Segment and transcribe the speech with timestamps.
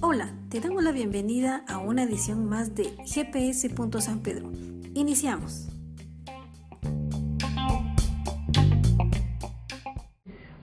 [0.00, 3.68] Hola, te damos la bienvenida a una edición más de GPS.
[4.00, 4.50] San Pedro.
[4.94, 5.68] Iniciamos.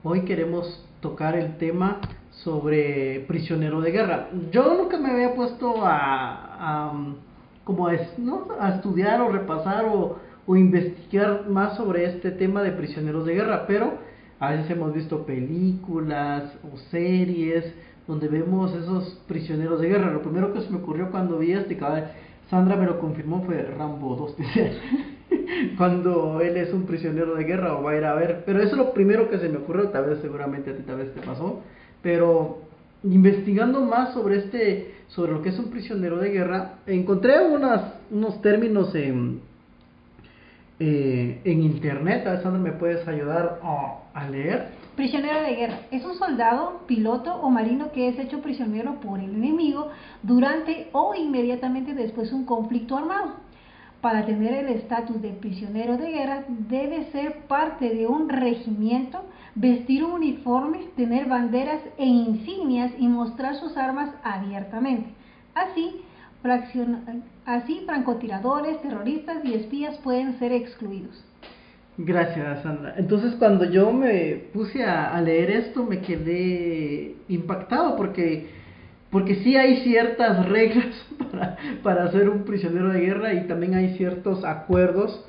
[0.02, 4.30] Hoy queremos tocar el tema sobre prisionero de guerra.
[4.50, 6.92] Yo nunca me había puesto a,
[7.62, 10.18] como a, estudiar o repasar o,
[10.56, 16.52] investigar más sobre este tema de prisioneros de guerra, pero a veces hemos visto películas
[16.62, 17.74] o series
[18.06, 20.12] donde vemos esos prisioneros de guerra.
[20.12, 22.12] Lo primero que se me ocurrió cuando vi este cabal,
[22.50, 24.36] Sandra me lo confirmó, fue Rambo 2.
[25.78, 28.42] cuando él es un prisionero de guerra o va a ir a ver.
[28.46, 30.98] Pero eso es lo primero que se me ocurrió, tal vez seguramente a ti tal
[30.98, 31.62] vez te pasó.
[32.02, 32.62] Pero
[33.02, 38.40] investigando más sobre este, sobre lo que es un prisionero de guerra, encontré unas, unos
[38.42, 39.40] términos en,
[40.78, 42.26] eh, en internet.
[42.26, 44.68] A ver, Sandra, me puedes ayudar a, a leer.
[44.94, 49.34] Prisionero de guerra es un soldado, piloto o marino que es hecho prisionero por el
[49.34, 49.88] enemigo
[50.22, 53.34] durante o inmediatamente después de un conflicto armado.
[54.00, 59.22] Para tener el estatus de prisionero de guerra debe ser parte de un regimiento,
[59.54, 65.10] vestir un uniforme, tener banderas e insignias y mostrar sus armas abiertamente.
[65.54, 66.02] Así,
[66.50, 71.24] así francotiradores, terroristas y espías pueden ser excluidos.
[71.98, 72.94] Gracias, Sandra.
[72.98, 78.48] Entonces, cuando yo me puse a, leer esto, me quedé impactado porque,
[79.10, 80.94] porque sí hay ciertas reglas
[81.32, 85.24] para, para ser un prisionero de guerra y también hay ciertos acuerdos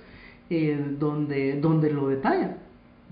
[0.49, 2.57] eh, donde, donde lo detallan.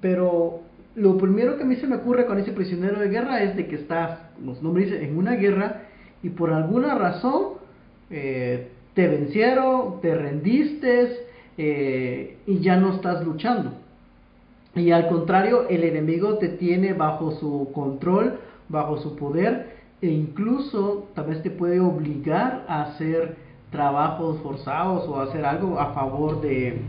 [0.01, 0.61] Pero
[0.95, 3.67] lo primero que a mí se me ocurre con ese prisionero de guerra es de
[3.67, 5.81] que estás, los nombres dicen, en una guerra
[6.23, 7.64] y por alguna razón
[8.09, 11.25] eh, te vencieron, te rendiste
[11.57, 13.71] eh, y ya no estás luchando.
[14.75, 21.07] Y al contrario, el enemigo te tiene bajo su control, bajo su poder, e incluso
[21.15, 23.37] tal vez te puede obligar a hacer
[23.71, 26.81] trabajos forzados o hacer algo a favor de,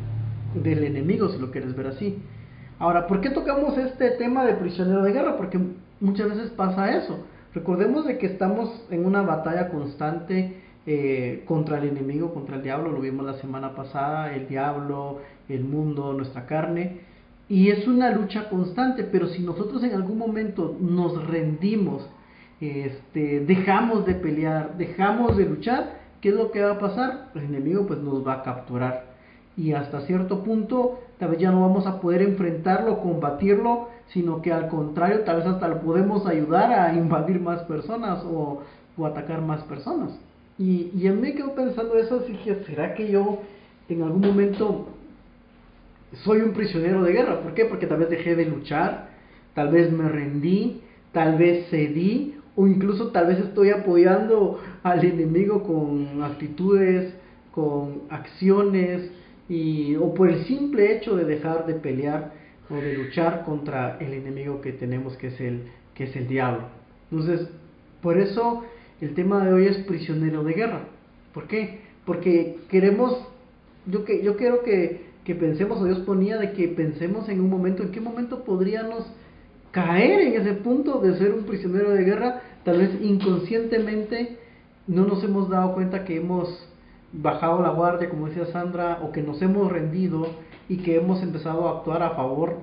[0.54, 2.18] del enemigo, si lo quieres ver así.
[2.78, 5.36] Ahora, ¿por qué tocamos este tema de prisionero de guerra?
[5.36, 5.58] Porque
[6.00, 7.24] muchas veces pasa eso.
[7.54, 12.92] Recordemos de que estamos en una batalla constante eh, contra el enemigo, contra el diablo,
[12.92, 17.00] lo vimos la semana pasada, el diablo, el mundo, nuestra carne,
[17.48, 22.08] y es una lucha constante, pero si nosotros en algún momento nos rendimos,
[22.60, 27.28] este, dejamos de pelear, dejamos de luchar, ¿qué es lo que va a pasar?
[27.34, 29.16] El enemigo pues nos va a capturar
[29.56, 34.52] y hasta cierto punto tal vez ya no vamos a poder enfrentarlo, combatirlo, sino que
[34.52, 38.62] al contrario, tal vez hasta lo podemos ayudar a invadir más personas o,
[38.96, 40.10] o atacar más personas.
[40.58, 43.40] Y, y a mí me quedo pensando eso, así que ¿será que yo
[43.88, 44.88] en algún momento
[46.24, 47.42] soy un prisionero de guerra?
[47.42, 47.66] ¿Por qué?
[47.66, 49.10] Porque tal vez dejé de luchar,
[49.54, 50.80] tal vez me rendí,
[51.12, 57.14] tal vez cedí, o incluso tal vez estoy apoyando al enemigo con actitudes,
[57.52, 59.10] con acciones,
[59.48, 62.32] y, o por el simple hecho de dejar de pelear
[62.68, 65.62] o de luchar contra el enemigo que tenemos que es el,
[65.94, 66.64] que es el diablo.
[67.10, 67.48] Entonces,
[68.02, 68.64] por eso
[69.00, 70.80] el tema de hoy es prisionero de guerra.
[71.34, 71.80] ¿Por qué?
[72.04, 73.18] Porque queremos,
[73.86, 77.50] yo, que, yo quiero que, que pensemos, o Dios ponía de que pensemos en un
[77.50, 79.04] momento, en qué momento podríamos
[79.70, 84.38] caer en ese punto de ser un prisionero de guerra, tal vez inconscientemente
[84.86, 86.66] no nos hemos dado cuenta que hemos
[87.12, 90.28] bajado la guardia, como decía Sandra, o que nos hemos rendido
[90.68, 92.58] y que hemos empezado a actuar a favor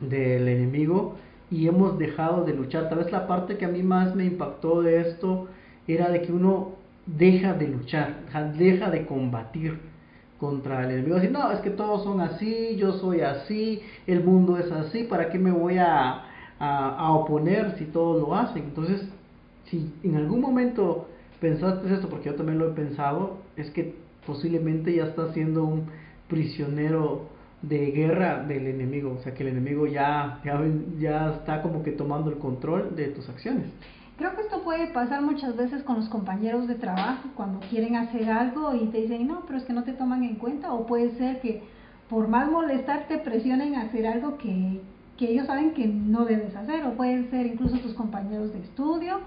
[0.00, 1.16] del enemigo
[1.52, 2.88] y hemos dejado de luchar.
[2.88, 5.48] Tal vez la parte que a mí más me impactó de esto
[5.86, 6.70] era de que uno
[7.04, 8.20] deja de luchar,
[8.56, 9.78] deja de combatir
[10.40, 11.16] contra el enemigo.
[11.16, 15.28] Decir, no, es que todos son así, yo soy así, el mundo es así, ¿para
[15.28, 16.24] qué me voy a,
[16.58, 18.62] a, oponer si todos lo hacen?
[18.62, 19.06] Entonces,
[19.66, 21.08] si en algún momento
[21.38, 23.94] pensaste esto, porque yo también lo he pensado, es que
[24.26, 25.84] posiblemente ya estás siendo un
[26.28, 27.28] prisionero
[27.62, 30.40] de guerra del enemigo, o sea que el enemigo ya,
[30.98, 33.66] ya, está como que tomando el control de tus acciones.
[34.18, 38.30] Creo que esto puede pasar muchas veces con los compañeros de trabajo cuando quieren hacer
[38.30, 41.16] algo y te dicen, no, pero es que no te toman en cuenta, o puede
[41.16, 41.62] ser que
[42.10, 44.80] por más molestar te presionen a hacer algo que,
[45.16, 49.20] que ellos saben que no debes hacer, o pueden ser incluso tus compañeros de estudio,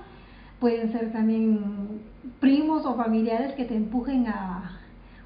[0.60, 2.02] pueden ser también
[2.40, 4.82] primos o familiares que te empujen a,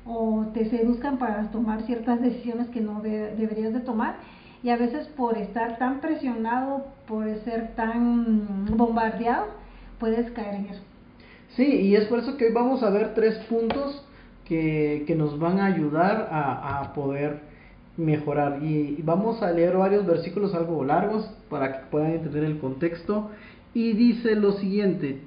[0.09, 4.15] o te seduzcan para tomar ciertas decisiones que no deberías de tomar
[4.63, 9.47] y a veces por estar tan presionado, por ser tan bombardeado,
[9.99, 10.81] puedes caer en eso.
[11.55, 14.05] Sí, y es por eso que hoy vamos a ver tres puntos
[14.45, 17.41] que, que nos van a ayudar a, a poder
[17.95, 18.63] mejorar.
[18.63, 23.29] Y vamos a leer varios versículos algo largos para que puedan entender el contexto.
[23.73, 25.21] Y dice lo siguiente,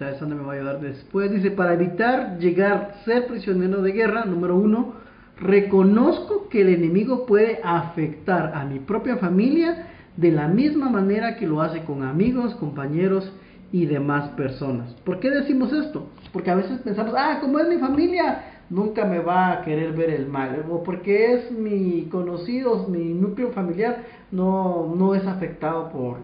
[0.00, 4.24] esa me va a ayudar después, dice, para evitar llegar a ser prisionero de guerra,
[4.24, 4.94] número uno,
[5.38, 11.46] reconozco que el enemigo puede afectar a mi propia familia de la misma manera que
[11.46, 13.32] lo hace con amigos, compañeros
[13.70, 14.92] y demás personas.
[15.04, 16.06] ¿Por qué decimos esto?
[16.32, 20.10] Porque a veces pensamos, ah, como es mi familia, nunca me va a querer ver
[20.10, 26.18] el mal, o porque es mi conocido, mi núcleo familiar, no, no es afectado por,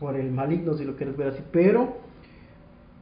[0.00, 2.07] por el maligno, si lo quieres ver así, pero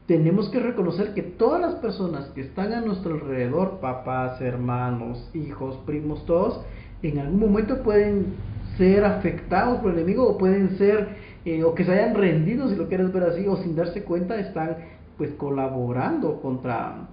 [0.06, 5.76] tenemos que reconocer que todas las personas que están a nuestro alrededor, papás, hermanos, hijos,
[5.84, 6.60] primos, todos,
[7.02, 8.34] en algún momento pueden
[8.78, 11.08] ser afectados por el enemigo o pueden ser,
[11.44, 14.38] eh, o que se hayan rendido, si lo quieres ver así, o sin darse cuenta,
[14.38, 14.76] están
[15.18, 17.08] pues colaborando contra,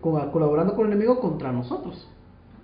[0.00, 2.08] colaborando con el enemigo contra nosotros.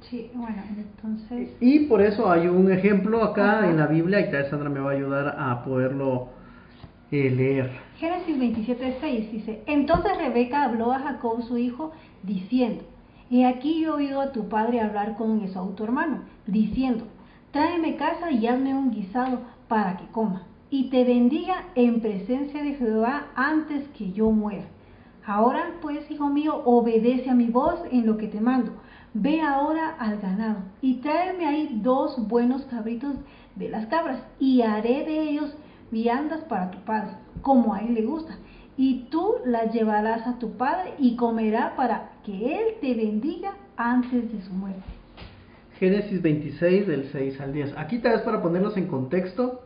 [0.02, 1.50] Sí, bueno, entonces...
[1.60, 4.92] Y por eso hay un ejemplo acá en la Biblia, y tal Sandra me va
[4.92, 6.28] a ayudar a poderlo
[7.10, 7.70] eh, leer.
[7.98, 12.84] Génesis 27, 6 dice, entonces Rebeca habló a Jacob su hijo, diciendo,
[13.30, 17.04] He aquí yo he oído a tu padre hablar con Esaú tu hermano, diciendo,
[17.50, 22.74] tráeme casa y hazme un guisado para que coma, y te bendiga en presencia de
[22.74, 24.64] Jehová antes que yo muera.
[25.26, 28.72] Ahora pues, hijo mío, obedece a mi voz en lo que te mando.
[29.12, 33.14] Ve ahora al ganado y tráeme ahí dos buenos cabritos
[33.56, 35.54] de las cabras, y haré de ellos
[35.90, 37.12] viandas para tu padre,
[37.42, 38.36] como a él le gusta.
[38.76, 44.32] Y tú las llevarás a tu padre y comerá para que él te bendiga antes
[44.32, 44.82] de su muerte.
[45.78, 47.74] Génesis 26 del 6 al 10.
[47.76, 49.62] Aquí tal vez para ponerlos en contexto,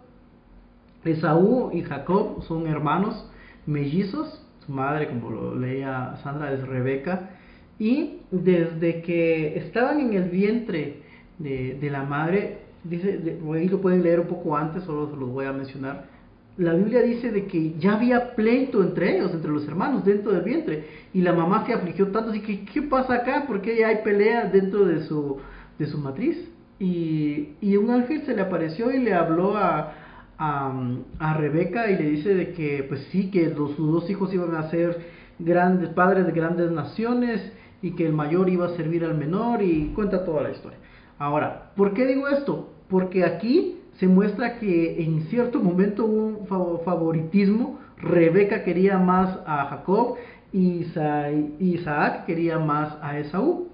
[1.04, 3.28] Esaú y Jacob son hermanos
[3.66, 7.30] mellizos, su madre, como lo leía Sandra, es Rebeca,
[7.78, 11.02] y desde que estaban en el vientre
[11.38, 15.30] de, de la madre, dice, ahí lo pueden leer un poco antes, solo se los
[15.30, 16.11] voy a mencionar,
[16.58, 20.42] la Biblia dice de que ya había pleito entre ellos, entre los hermanos, dentro del
[20.42, 20.84] vientre.
[21.14, 23.44] Y la mamá se afligió tanto, así que, ¿qué pasa acá?
[23.46, 25.38] Porque ya hay pelea dentro de su,
[25.78, 26.36] de su matriz.
[26.78, 29.94] Y, y, un ángel se le apareció y le habló a,
[30.38, 34.54] a, Rebeca y le dice de que, pues sí, que los, sus dos hijos iban
[34.56, 34.98] a ser
[35.38, 39.92] grandes, padres de grandes naciones y que el mayor iba a servir al menor y
[39.94, 40.78] cuenta toda la historia.
[41.18, 42.72] Ahora, ¿por qué digo esto?
[42.88, 47.78] Porque aquí se muestra que en cierto momento hubo un favoritismo.
[47.98, 50.16] Rebeca quería más a Jacob
[50.52, 50.84] y
[51.60, 53.68] Isaac quería más a Esaú.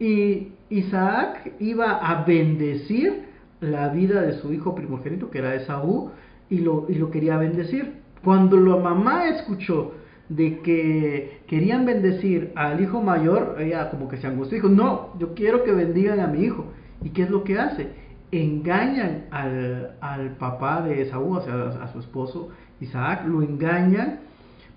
[0.00, 3.26] Y Isaac iba a bendecir
[3.60, 6.10] la vida de su hijo primogénito, que era Esaú,
[6.50, 8.00] y lo, y lo quería bendecir.
[8.24, 9.92] Cuando la mamá escuchó
[10.28, 15.34] de que querían bendecir al hijo mayor, ella como que se angustió, dijo, no, yo
[15.34, 16.64] quiero que bendigan a mi hijo.
[17.04, 18.01] ¿Y qué es lo que hace?
[18.32, 22.48] Engañan al, al papá de Esaú, o sea, a su esposo
[22.80, 24.20] Isaac, lo engañan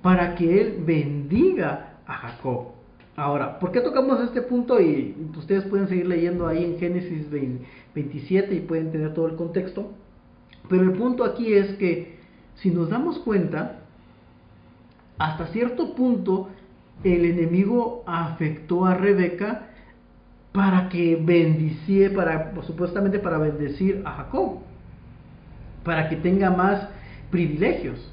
[0.02, 2.75] para que él bendiga a Jacob.
[3.16, 4.80] Ahora, ¿por qué tocamos este punto?
[4.81, 7.28] Y ustedes pueden seguir leyendo ahí en Génesis
[7.96, 9.94] 27 y pueden tener todo el contexto.
[10.69, 12.19] Pero el punto aquí es que
[12.56, 13.80] si nos damos cuenta,
[15.18, 16.50] hasta cierto punto
[17.04, 19.69] el enemigo afectó a Rebeca
[20.56, 24.60] para que bendiciera, para, supuestamente para bendecir a Jacob,
[25.84, 26.88] para que tenga más
[27.30, 28.09] privilegios.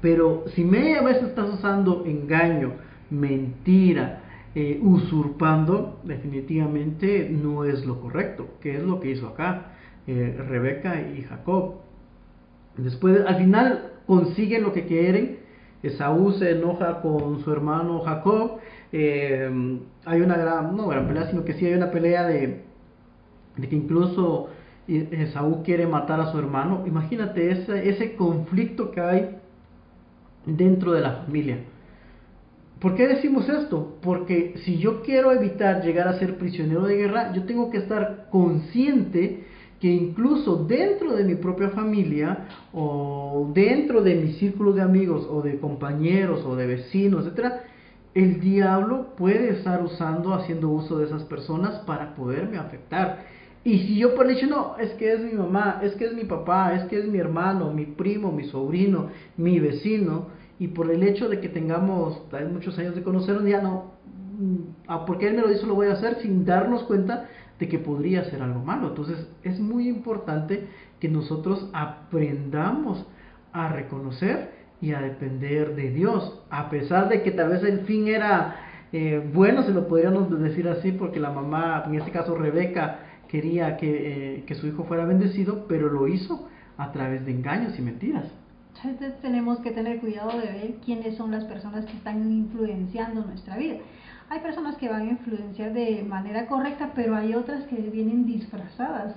[0.00, 2.74] Pero si media vez estás usando engaño,
[3.10, 4.20] mentira,
[4.54, 9.72] eh, usurpando, definitivamente no es lo correcto, que es lo que hizo acá
[10.06, 11.80] eh, Rebeca y Jacob.
[12.76, 15.40] Después, al final consiguen lo que quieren.
[15.82, 18.60] Esaú se enoja con su hermano Jacob
[18.92, 19.50] eh,
[20.04, 22.62] hay una gran, no gran pelea, sino que sí hay una pelea de,
[23.56, 24.48] de que incluso
[24.88, 26.84] Esaú quiere matar a su hermano.
[26.86, 29.36] Imagínate ese, ese conflicto que hay
[30.46, 31.58] dentro de la familia.
[32.80, 33.98] ¿Por qué decimos esto?
[34.00, 38.28] Porque si yo quiero evitar llegar a ser prisionero de guerra, yo tengo que estar
[38.30, 39.44] consciente
[39.80, 45.42] que incluso dentro de mi propia familia o dentro de mi círculo de amigos o
[45.42, 47.64] de compañeros o de vecinos, etcétera,
[48.14, 53.24] el diablo puede estar usando, haciendo uso de esas personas para poderme afectar.
[53.62, 56.14] Y si yo por el hecho, no, es que es mi mamá, es que es
[56.14, 60.90] mi papá, es que es mi hermano, mi primo, mi sobrino, mi vecino, y por
[60.90, 63.92] el hecho de que tengamos muchos años de conocernos, ya no,
[64.38, 67.78] mm, porque él me lo dice, lo voy a hacer sin darnos cuenta de que
[67.78, 68.88] podría ser algo malo.
[68.88, 70.66] Entonces es muy importante
[70.98, 73.06] que nosotros aprendamos
[73.52, 78.08] a reconocer y a depender de Dios, a pesar de que tal vez el fin
[78.08, 78.56] era
[78.92, 83.76] eh, bueno, se lo podríamos decir así, porque la mamá, en este caso Rebeca, quería
[83.76, 87.82] que, eh, que su hijo fuera bendecido, pero lo hizo a través de engaños y
[87.82, 88.24] mentiras.
[88.82, 93.56] Entonces tenemos que tener cuidado de ver quiénes son las personas que están influenciando nuestra
[93.56, 93.76] vida.
[94.28, 99.14] Hay personas que van a influenciar de manera correcta, pero hay otras que vienen disfrazadas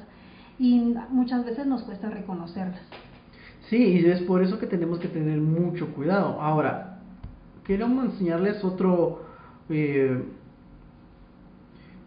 [0.60, 2.82] y muchas veces nos cuesta reconocerlas.
[3.70, 6.41] Sí, y es por eso que tenemos que tener mucho cuidado.
[6.41, 7.00] Ahora,
[7.63, 9.22] queremos enseñarles otro,
[9.70, 10.24] eh,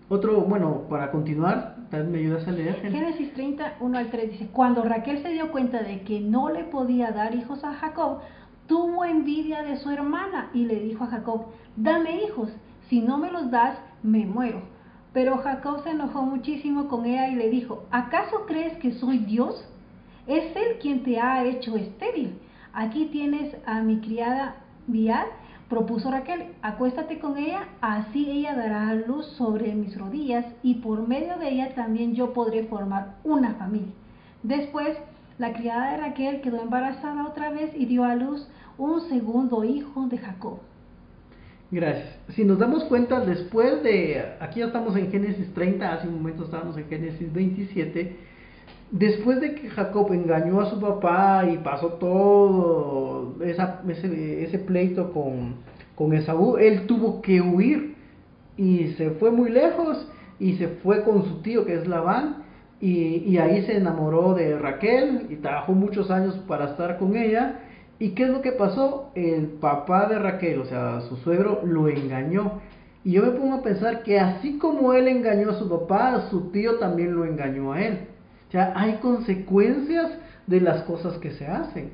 [0.08, 2.80] otro, bueno, para continuar, ¿me ayudas a leer?
[2.82, 6.64] Génesis 30, 1 al 3 dice, cuando Raquel se dio cuenta de que no le
[6.64, 8.18] podía dar hijos a Jacob,
[8.66, 11.46] tuvo envidia de su hermana y le dijo a Jacob,
[11.76, 12.50] dame hijos,
[12.88, 14.62] si no me los das, me muero.
[15.12, 19.66] Pero Jacob se enojó muchísimo con ella y le dijo, ¿acaso crees que soy Dios?
[20.26, 22.38] Es Él quien te ha hecho estéril.
[22.72, 24.56] Aquí tienes a mi criada
[24.86, 25.26] Bial,
[25.68, 31.38] propuso Raquel, acuéstate con ella, así ella dará luz sobre mis rodillas y por medio
[31.38, 33.92] de ella también yo podré formar una familia.
[34.42, 34.96] Después,
[35.38, 40.06] la criada de Raquel quedó embarazada otra vez y dio a luz un segundo hijo
[40.06, 40.58] de Jacob.
[41.70, 42.16] Gracias.
[42.28, 46.44] Si nos damos cuenta, después de, aquí ya estamos en Génesis 30, hace un momento
[46.44, 48.16] estábamos en Génesis 27,
[48.90, 55.56] después de que Jacob engañó a su papá y pasó todo ese, ese, pleito con,
[55.94, 57.96] con Esaú, él tuvo que huir
[58.56, 62.44] y se fue muy lejos y se fue con su tío que es Labán
[62.80, 67.60] y, y ahí se enamoró de Raquel y trabajó muchos años para estar con ella.
[67.98, 69.10] ¿Y qué es lo que pasó?
[69.14, 72.60] El papá de Raquel, o sea, su suegro, lo engañó.
[73.02, 76.50] Y yo me pongo a pensar que así como él engañó a su papá, su
[76.50, 78.00] tío también lo engañó a él.
[78.50, 80.12] Sea, hay consecuencias
[80.46, 81.90] de las cosas que se hacen.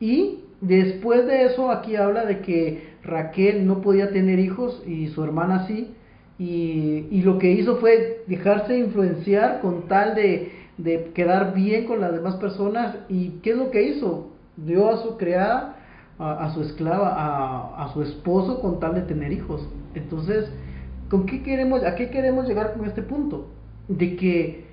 [0.00, 5.22] Y después de eso, aquí habla de que Raquel no podía tener hijos y su
[5.22, 5.94] hermana sí.
[6.38, 12.00] Y, y lo que hizo fue dejarse influenciar con tal de, de quedar bien con
[12.00, 12.96] las demás personas.
[13.08, 14.32] ¿Y qué es lo que hizo?
[14.56, 15.76] Dio a su criada,
[16.18, 19.66] a, su esclava, a, a, su esposo con tal de tener hijos.
[19.94, 20.50] Entonces,
[21.08, 23.48] ¿con qué queremos, ¿a qué queremos llegar con este punto?
[23.88, 24.65] De que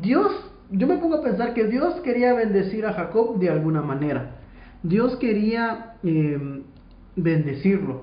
[0.00, 0.32] Dios,
[0.70, 4.30] yo me pongo a pensar que Dios quería bendecir a Jacob de alguna manera.
[4.82, 6.62] Dios quería em,
[7.16, 8.02] bendecirlo.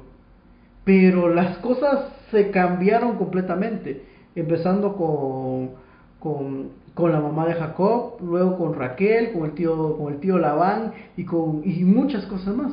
[0.84, 4.04] Pero las cosas se cambiaron completamente.
[4.36, 5.72] Empezando con,
[6.20, 10.38] con, con, la mamá de Jacob, luego con Raquel, con el tío, con el tío
[10.40, 12.72] Labán y, con, y muchas cosas más.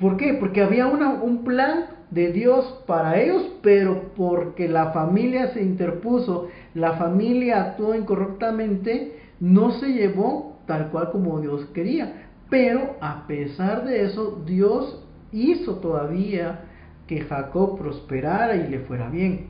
[0.00, 0.34] ¿Por qué?
[0.34, 6.48] Porque había una, un plan de Dios para ellos, pero porque la familia se interpuso,
[6.74, 12.28] la familia actuó incorrectamente, no se llevó tal cual como Dios quería.
[12.50, 15.02] Pero a pesar de eso, Dios
[15.32, 16.60] hizo todavía
[17.06, 19.46] que Jacob prosperara y le fuera bien.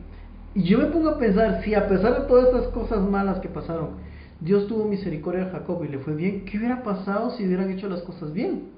[0.55, 3.49] Y yo me pongo a pensar, si a pesar de todas estas cosas malas que
[3.49, 3.91] pasaron,
[4.41, 7.89] Dios tuvo misericordia a Jacob y le fue bien, ¿qué hubiera pasado si hubieran hecho
[7.89, 8.69] las cosas bien?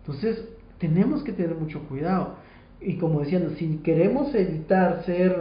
[0.00, 0.42] Entonces,
[0.78, 2.36] tenemos que tener mucho cuidado
[2.80, 5.36] y como decían, si queremos evitar ser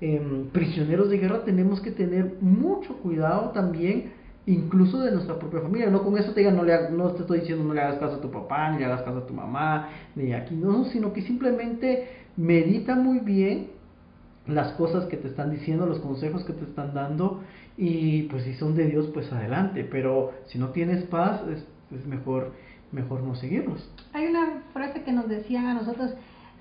[0.00, 4.12] em, prisioneros de guerra, tenemos que tener mucho cuidado también,
[4.46, 5.90] incluso de nuestra propia familia.
[5.90, 8.16] No con eso te digan, no, le, no te estoy diciendo no le hagas caso
[8.16, 11.22] a tu papá, ni le hagas caso a tu mamá, ni aquí, no, sino que
[11.22, 13.68] simplemente medita muy bien
[14.46, 17.42] las cosas que te están diciendo, los consejos que te están dando,
[17.76, 21.64] y pues si son de Dios, pues adelante, pero si no tienes paz, es,
[21.94, 22.52] es mejor,
[22.90, 23.90] mejor no seguirlos.
[24.14, 26.14] Hay una frase que nos decían a nosotros,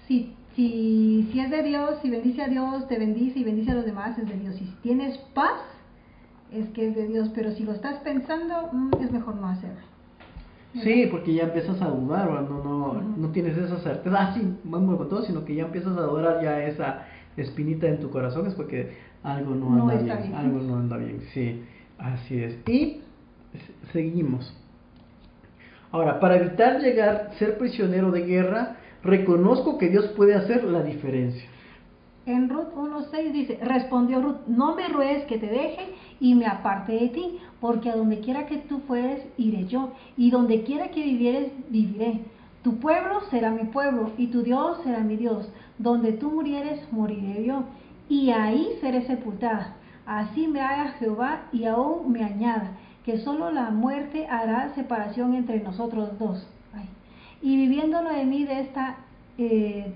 [0.07, 3.75] si, si, si es de Dios, si bendice a Dios, te bendice y bendice a
[3.75, 4.55] los demás, es de Dios.
[4.55, 5.61] Y si tienes paz,
[6.51, 7.29] es que es de Dios.
[7.35, 9.81] Pero si lo estás pensando, mm, es mejor no hacerlo.
[10.73, 14.97] Sí, porque ya empiezas a dudar, no, no, no tienes esa certeza, ah, sí, vamos
[14.97, 18.53] con todo, sino que ya empiezas a dudar ya esa espinita en tu corazón, es
[18.53, 18.91] porque
[19.23, 21.63] algo no anda bien, algo no anda bien, sí,
[21.97, 22.57] así es.
[22.67, 23.01] Y
[23.91, 24.55] seguimos.
[25.91, 28.76] Ahora, para evitar llegar, ser prisionero de guerra,
[29.07, 31.43] reconozco que Dios puede hacer la diferencia.
[32.25, 36.91] En Ruth 1.6 dice, respondió Ruth, no me ruegues que te deje y me aparte
[36.91, 41.01] de ti, porque a donde quiera que tú fueres, iré yo, y donde quiera que
[41.01, 42.19] vivieres, viviré.
[42.63, 45.49] Tu pueblo será mi pueblo, y tu Dios será mi Dios.
[45.77, 47.63] Donde tú murieres, moriré yo,
[48.09, 49.77] y ahí seré sepultada.
[50.05, 52.71] Así me haga Jehová, y aún me añada,
[53.05, 56.45] que solo la muerte hará separación entre nosotros dos
[57.41, 58.97] y viviéndolo de mí de esta,
[59.37, 59.93] eh,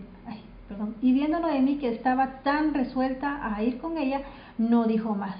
[0.68, 4.22] perdón, y viéndolo de mí que estaba tan resuelta a ir con ella,
[4.58, 5.36] no dijo más.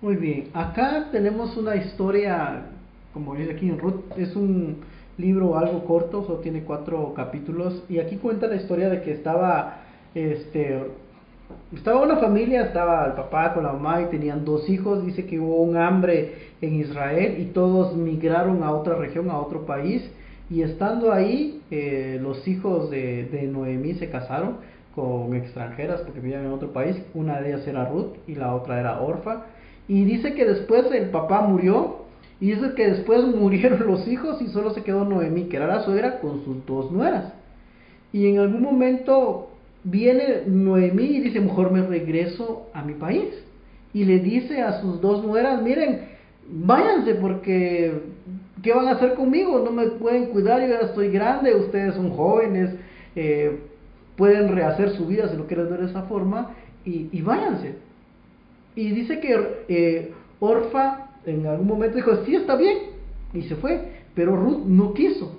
[0.00, 2.66] Muy bien, acá tenemos una historia,
[3.14, 4.78] como dice aquí en Ruth, es un
[5.18, 9.76] libro algo corto, solo tiene cuatro capítulos, y aquí cuenta la historia de que estaba,
[10.14, 10.82] este,
[11.74, 15.04] estaba una familia, estaba el papá con la mamá y tenían dos hijos.
[15.04, 19.64] Dice que hubo un hambre en Israel y todos migraron a otra región, a otro
[19.66, 20.02] país.
[20.52, 24.58] Y estando ahí, eh, los hijos de, de, Noemí se casaron
[24.94, 26.94] con extranjeras porque vivían en otro país.
[27.14, 29.46] Una de ellas era Ruth y la otra era Orfa.
[29.88, 32.02] Y dice que después el papá murió.
[32.38, 35.84] Y dice que después murieron los hijos y solo se quedó Noemí, que era la
[35.84, 37.32] suegra, con sus dos nueras.
[38.12, 39.52] Y en algún momento
[39.84, 43.42] viene Noemí y dice, mejor me regreso a mi país.
[43.94, 46.12] Y le dice a sus dos nueras, miren,
[46.46, 48.02] váyanse porque,
[48.62, 49.60] ¿qué van a hacer conmigo?
[49.60, 52.70] No me pueden cuidar, yo ya estoy grande, ustedes son jóvenes,
[53.16, 53.60] eh,
[54.16, 56.50] pueden rehacer su vida si lo quieren ver de esa forma,
[56.84, 57.76] y, váyanse.
[58.74, 62.78] Y dice que eh, Orfa en algún momento dijo, sí, está bien,
[63.32, 65.38] y se fue, pero Ruth no quiso.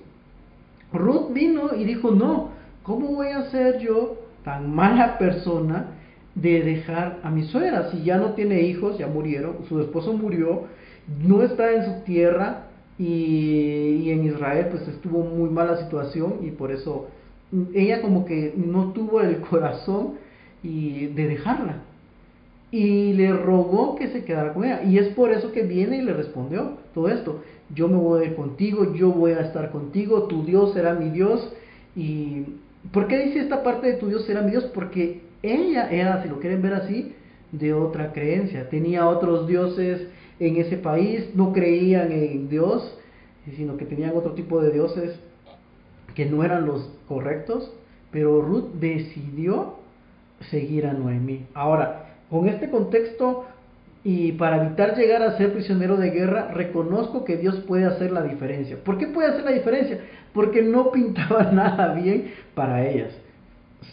[0.94, 2.50] Ruth vino y dijo, no,
[2.84, 5.88] ¿cómo voy a ser yo tan mala persona
[6.36, 7.92] de dejar a mi suegra.
[7.92, 10.63] Si ya no tiene hijos, ya murieron, su esposo murió,
[11.22, 12.68] no está en su tierra
[13.03, 17.07] y, en Israel pues estuvo muy mala situación y por eso
[17.74, 20.15] ella como que no tuvo el corazón
[20.63, 21.81] y de dejarla.
[22.72, 24.81] Y le rogó que se quedara con ella.
[24.83, 27.43] Y es por eso que viene y le respondió todo esto.
[27.75, 31.10] Yo me voy a ir contigo, yo voy a estar contigo, tu Dios será mi
[31.10, 31.53] Dios.
[31.95, 32.45] Y
[32.91, 34.65] ¿Por qué dice esta parte de tu Dios será mi Dios?
[34.74, 37.13] Porque ella era, si lo quieren ver así,
[37.51, 38.69] de otra creencia.
[38.69, 40.07] Tenía otros dioses
[40.40, 42.98] en ese país, no creían en Dios,
[43.56, 45.20] sino que tenían otro tipo de dioses
[46.16, 47.72] que no eran los correctos.
[48.12, 49.75] Pero Ruth decidió
[50.52, 51.48] seguir a Noemí.
[51.54, 53.46] Ahora, con este contexto
[54.04, 58.22] y para evitar llegar a ser prisionero de guerra, reconozco que Dios puede hacer la
[58.24, 58.78] diferencia.
[58.84, 60.00] ¿Por qué puede hacer la diferencia?
[60.34, 63.13] Porque no pintaba nada bien para ellas.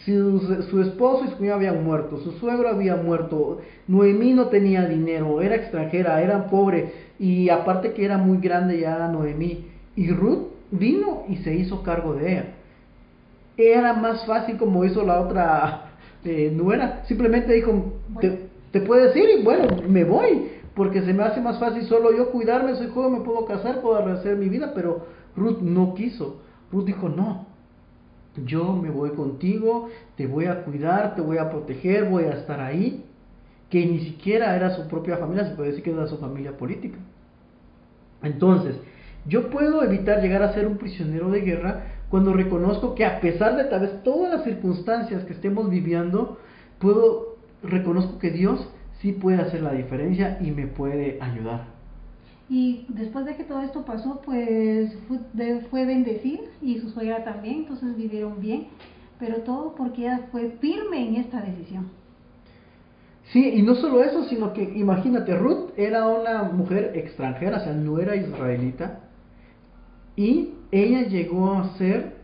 [0.05, 4.87] Su, su esposo y su cuñado habían muerto, su suegro había muerto, Noemí no tenía
[4.87, 9.67] dinero, era extranjera, era pobre y aparte que era muy grande ya Noemí.
[9.97, 12.45] Y Ruth vino y se hizo cargo de ella.
[13.57, 15.93] Era más fácil como hizo la otra
[16.25, 17.95] eh, nuera, simplemente dijo,
[18.71, 22.31] te puedes ir y bueno, me voy, porque se me hace más fácil solo yo
[22.31, 26.41] cuidarme, soy joven, me puedo casar, puedo rehacer mi vida, pero Ruth no quiso.
[26.71, 27.47] Ruth dijo, no,
[28.45, 32.61] yo me voy contigo, te voy a cuidar, te voy a proteger, voy a estar
[32.61, 33.05] ahí,
[33.69, 36.99] que ni siquiera era su propia familia, se puede decir que era su familia política.
[38.23, 38.77] Entonces,
[39.27, 43.57] yo puedo evitar llegar a ser un prisionero de guerra cuando reconozco que a pesar
[43.57, 46.39] de tal vez todas las circunstancias que estemos viviendo,
[46.79, 48.69] puedo reconozco que Dios
[49.01, 51.80] sí puede hacer la diferencia y me puede ayudar.
[52.51, 57.59] Y después de que todo esto pasó, pues fue, fue bendecida y su suegra también,
[57.59, 58.67] entonces vivieron bien,
[59.21, 61.89] pero todo porque ella fue firme en esta decisión.
[63.33, 67.73] Sí, y no solo eso, sino que imagínate, Ruth era una mujer extranjera, o sea,
[67.73, 68.99] no era israelita,
[70.17, 72.17] y ella llegó a ser,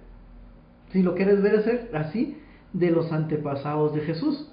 [0.91, 2.37] si lo quieres ver, ser así,
[2.73, 4.51] de los antepasados de Jesús.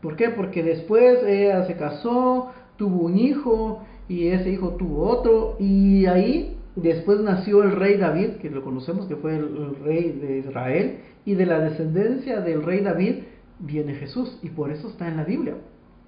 [0.00, 0.28] ¿Por qué?
[0.28, 3.82] Porque después ella se casó, tuvo un hijo
[4.12, 9.06] y ese hijo tuvo otro y ahí después nació el rey David, que lo conocemos
[9.06, 13.22] que fue el, rey de Israel y de la descendencia del rey David
[13.58, 15.54] viene Jesús y por eso está en la Biblia.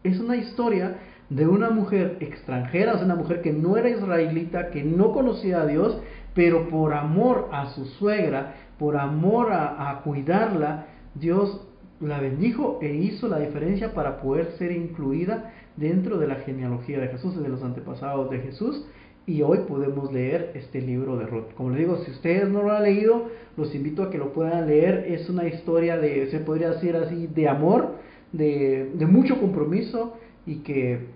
[0.03, 0.99] Es una historia
[1.31, 5.67] de una mujer extranjera, es una mujer que no era israelita, que no conocía a
[5.67, 5.99] Dios,
[6.35, 11.67] pero por amor a su suegra, por amor a, a cuidarla, Dios
[12.01, 17.09] la bendijo e hizo la diferencia para poder ser incluida dentro de la genealogía de
[17.09, 18.85] Jesús, de los antepasados de Jesús.
[19.27, 21.55] Y hoy podemos leer este libro de Ruth.
[21.57, 24.67] Como les digo, si ustedes no lo han leído, los invito a que lo puedan
[24.67, 25.07] leer.
[25.09, 27.95] Es una historia de, se podría decir así, de amor,
[28.33, 31.07] de, mucho compromiso y que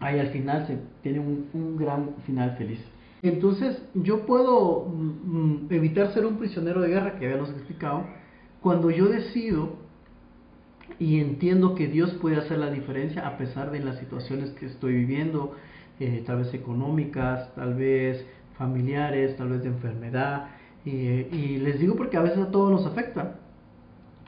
[0.00, 2.80] ahí al final se tiene un, gran final feliz.
[3.22, 8.04] Entonces, yo puedo mm, mm, evitar ser un prisionero de guerra, que he explicado,
[8.60, 9.83] cuando yo decido
[10.98, 14.94] y entiendo que Dios puede hacer la diferencia a pesar de las situaciones que estoy
[14.94, 15.54] viviendo,
[16.00, 18.24] eh, tal vez económicas, tal vez
[18.58, 20.48] familiares, tal vez de enfermedad.
[20.84, 23.36] y les digo porque a veces a todos nos afecta.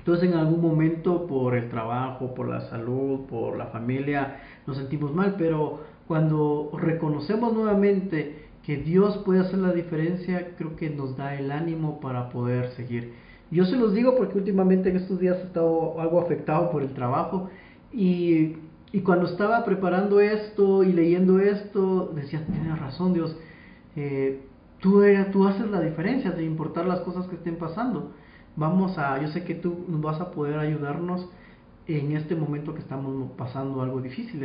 [0.06, 5.12] Entonces en algún momento por el trabajo, por la salud, por la familia, nos sentimos
[5.12, 11.34] mal, pero cuando reconocemos nuevamente que Dios puede hacer la diferencia, creo que nos da
[11.34, 13.14] el ánimo para poder seguir.
[13.50, 16.92] Yo se los digo porque últimamente en estos días he estado algo afectado por el
[16.94, 17.48] trabajo
[17.92, 18.56] y,
[18.92, 23.36] y cuando estaba preparando esto y leyendo esto, decía, tienes razón Dios,
[23.94, 24.40] eh,
[24.80, 28.12] tú, tú haces la diferencia de importar las cosas que estén pasando.
[28.56, 31.28] Vamos a, yo sé que tú vas a poder ayudarnos
[31.86, 34.42] en este momento que estamos pasando algo difícil,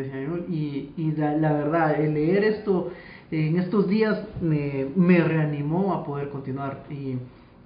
[0.48, 2.92] y, y la, la, verdad, el leer esto
[3.32, 7.18] en estos días me, me reanimó a poder continuar, y,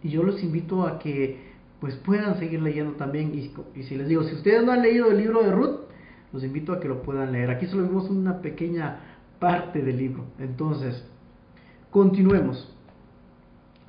[0.06, 4.24] y, yo los invito a que pues puedan seguir leyendo también, y, si les digo,
[4.24, 5.82] si ustedes no han leído el libro de Ruth,
[6.32, 9.00] los invito a que lo puedan leer, aquí solo vimos una pequeña
[9.40, 11.06] parte del libro, entonces,
[11.92, 12.72] continuemos.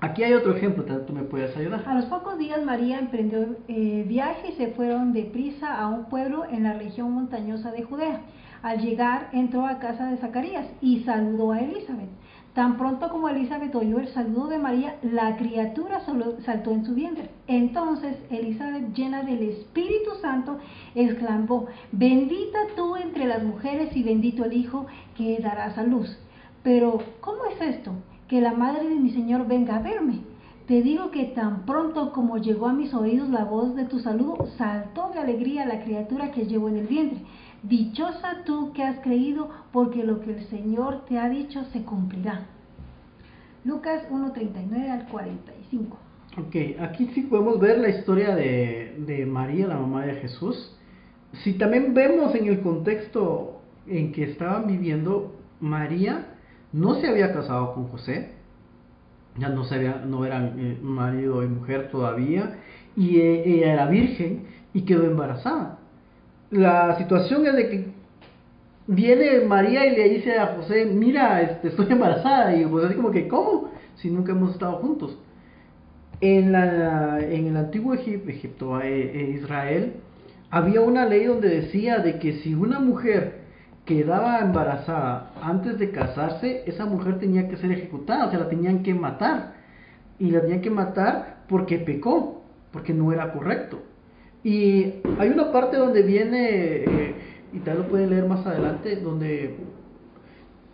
[0.01, 1.83] Aquí hay otro ejemplo, tú me puedes ayudar.
[1.87, 6.45] A los pocos días María emprendió eh, viaje y se fueron deprisa a un pueblo
[6.45, 8.21] en la región montañosa de Judea.
[8.63, 12.11] Al llegar entró a casa de Zacarías y saludó a Elizabeth.
[12.57, 16.01] Tan pronto como Elizabeth oyó el saludo de María, la criatura
[16.45, 17.31] saltó en su vientre.
[17.47, 20.59] Entonces Elizabeth, llena del Espíritu Santo,
[20.97, 26.19] exclamó, bendita tú entre las mujeres y bendito el Hijo que darás a luz.
[26.65, 27.93] Pero, ¿cómo es esto?
[28.29, 30.21] que la madre de mi Señor venga a verme.
[30.67, 34.49] Te digo que tan pronto como llegó a mis oídos la voz de tu saludo,
[34.59, 37.21] saltó de alegría la criatura que llevo en el vientre.
[37.63, 42.47] Dichosa tú que has creído, porque lo que el Señor te ha dicho se cumplirá.
[43.65, 45.99] Lucas 1.39 al 45.
[46.39, 50.77] Ok, aquí sí podemos ver la historia de, de María, la mamá de Jesús.
[51.43, 56.35] Si también vemos en el contexto en que estaban viviendo, María
[56.73, 58.33] no se había casado con José,
[59.39, 62.59] ya no, se no eran eh, marido y mujer todavía,
[62.97, 65.76] y eh, ella era virgen y quedó embarazada.
[66.51, 67.87] La situación es de que
[68.87, 73.27] viene María y le dice a José, mira, este, estoy embarazada, y José como que,
[73.27, 73.71] ¿cómo?
[73.97, 75.19] Si nunca hemos estado juntos.
[76.21, 79.95] En, la, en el antiguo Egipto, Egipto eh, Israel,
[80.51, 83.47] había una ley donde decía de que si una mujer
[83.85, 88.83] quedaba embarazada antes de casarse, esa mujer tenía que ser ejecutada, o sea, la tenían
[88.83, 89.55] que matar.
[90.19, 93.83] Y la tenían que matar porque pecó, porque no era correcto.
[94.47, 97.15] Y hay una parte donde viene, eh,
[97.53, 99.57] y tal lo pueden leer más adelante, donde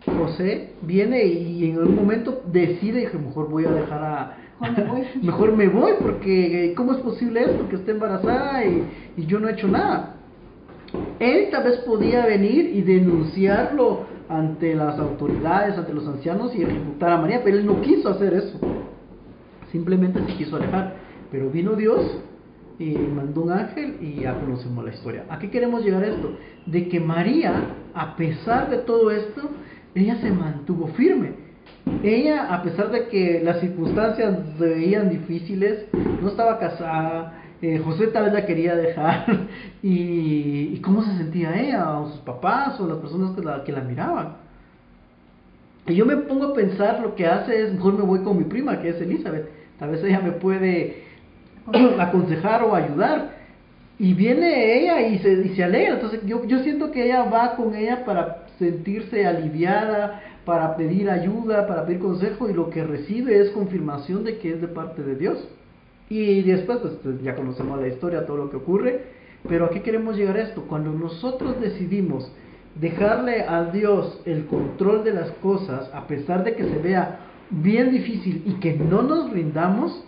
[0.05, 4.37] José viene y en un momento decide que mejor voy a dejar a...
[5.23, 7.67] mejor me voy porque eh, ¿cómo es posible esto?
[7.67, 8.83] Que esté embarazada y,
[9.17, 10.17] y yo no he hecho nada.
[11.19, 17.13] Él tal vez podía venir y denunciarlo ante las autoridades, ante los ancianos y ejecutar
[17.13, 18.59] a María, pero él no quiso hacer eso.
[19.71, 20.93] Simplemente se quiso alejar.
[21.31, 22.21] Pero vino Dios
[22.79, 25.25] y mandó un ángel y ya conocemos la historia.
[25.29, 26.33] ¿A qué queremos llegar esto?
[26.65, 27.53] De que María,
[27.93, 29.49] a pesar de todo esto,
[29.95, 31.31] ella se mantuvo firme.
[32.01, 35.85] Ella, a pesar de que las circunstancias se veían difíciles,
[36.21, 39.47] no estaba casada, eh, José tal vez la quería dejar
[39.81, 43.81] y, cómo se sentía ella o sus papás o las personas que la, que la
[43.81, 44.35] miraban.
[45.87, 48.45] Y yo me pongo a pensar lo que hace es, mejor me voy con mi
[48.45, 49.49] prima, que es Elizabeth.
[49.79, 51.03] Tal vez ella me puede
[51.99, 53.43] aconsejar o ayudar.
[53.99, 55.95] Y viene ella y se, y se alegra.
[55.95, 61.67] Entonces yo, yo siento que ella va con ella para sentirse aliviada, para pedir ayuda,
[61.67, 65.15] para pedir consejo y lo que recibe es confirmación de que es de parte de
[65.15, 65.47] Dios.
[66.09, 69.01] Y después, pues, pues, ya conocemos la historia, todo lo que ocurre.
[69.47, 70.63] Pero ¿a qué queremos llegar a esto?
[70.63, 72.31] Cuando nosotros decidimos
[72.79, 77.91] dejarle a Dios el control de las cosas, a pesar de que se vea bien
[77.91, 80.03] difícil y que no nos rindamos,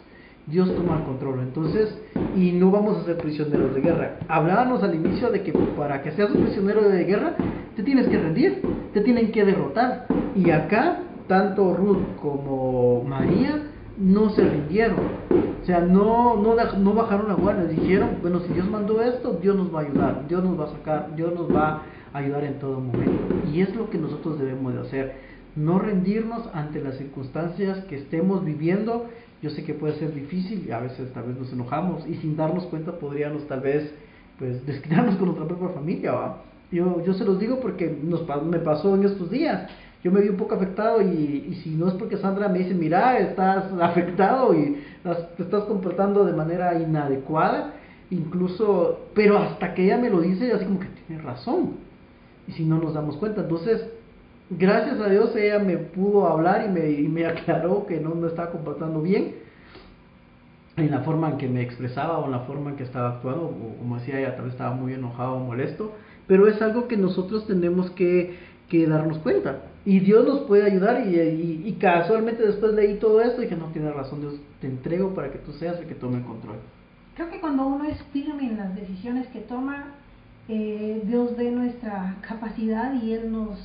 [0.47, 1.39] Dios toma el control.
[1.39, 1.97] Entonces,
[2.35, 4.19] y no vamos a ser prisioneros de guerra.
[4.27, 7.35] Hablábamos al inicio de que para que seas un prisionero de guerra,
[7.75, 8.61] te tienes que rendir,
[8.93, 10.07] te tienen que derrotar.
[10.35, 13.63] Y acá, tanto Ruth como María
[13.97, 14.99] no se rindieron.
[15.61, 19.55] O sea, no, no, no bajaron la guardia, dijeron, bueno, si Dios mandó esto, Dios
[19.55, 21.81] nos va a ayudar, Dios nos va a sacar, Dios nos va
[22.13, 23.35] a ayudar en todo momento.
[23.51, 25.15] Y es lo que nosotros debemos de hacer,
[25.55, 29.07] no rendirnos ante las circunstancias que estemos viviendo.
[29.45, 32.35] Yo sé que puede ser difícil y a veces tal vez nos enojamos y sin
[32.35, 33.93] darnos cuenta podríamos tal vez
[34.39, 36.13] pues desquitarnos con nuestra propia familia.
[36.71, 39.69] Yo, yo se los digo porque nos, me pasó en estos días
[40.03, 42.73] yo me vi un poco afectado y, y, si no es porque Sandra me dice,
[42.73, 44.81] mira, estás afectado y
[45.37, 47.73] te estás comportando de manera inadecuada,
[48.09, 51.77] incluso, pero hasta que ella me lo dice, así como que tiene razón.
[52.47, 53.83] Y si no nos damos cuenta, entonces,
[54.49, 58.27] gracias a Dios ella me pudo hablar y me, y me aclaró que no me
[58.27, 59.45] estaba comportando bien
[60.77, 63.45] en la forma en que me expresaba o en la forma en que estaba actuando,
[63.45, 65.93] o como decía ella, tal vez estaba muy enojado o molesto,
[66.27, 69.61] pero es algo que nosotros tenemos que, que darnos cuenta.
[69.85, 73.91] Y Dios nos puede ayudar y, casualmente después leí todo esto y que no tiene
[73.91, 76.57] razón, Dios te entrego para que tú seas el que tome el control.
[77.15, 79.93] Creo que cuando uno es firme en las decisiones que toma,
[80.49, 83.59] eh, Dios ve nuestra capacidad y Él nos,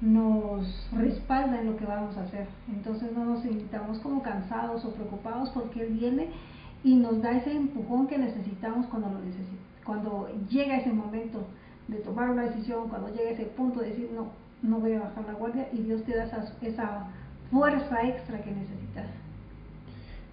[0.00, 2.46] nos respalda en lo que vamos a hacer.
[2.68, 6.28] Entonces no nos sintamos como cansados o preocupados porque Él viene
[6.84, 11.46] y nos da ese empujón que necesitamos cuando lo necesitamos cuando llega ese momento
[11.88, 14.28] de tomar una decisión, cuando llega ese punto de decir, no,
[14.62, 17.08] no voy a bajar la guardia y Dios te da esa, esa
[17.50, 19.06] fuerza extra que necesitas.